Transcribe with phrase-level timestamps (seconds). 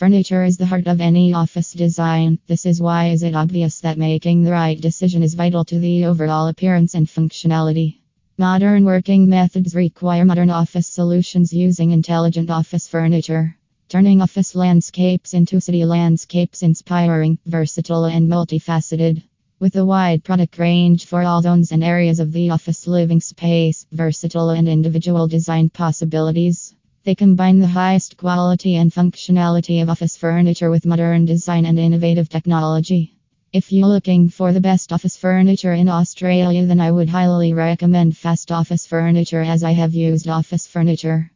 [0.00, 2.38] Furniture is the heart of any office design.
[2.46, 6.06] This is why is it obvious that making the right decision is vital to the
[6.06, 7.98] overall appearance and functionality.
[8.38, 13.54] Modern working methods require modern office solutions using intelligent office furniture,
[13.90, 19.22] turning office landscapes into city landscapes inspiring, versatile and multifaceted.
[19.58, 23.84] With a wide product range for all zones and areas of the office living space,
[23.92, 26.74] versatile and individual design possibilities.
[27.02, 32.28] They combine the highest quality and functionality of office furniture with modern design and innovative
[32.28, 33.14] technology.
[33.54, 38.18] If you're looking for the best office furniture in Australia, then I would highly recommend
[38.18, 41.30] Fast Office Furniture as I have used office furniture.